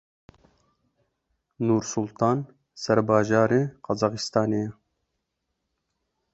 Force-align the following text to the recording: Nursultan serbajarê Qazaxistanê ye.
Nursultan 1.65 2.37
serbajarê 2.83 3.61
Qazaxistanê 3.85 4.61
ye. 4.65 4.69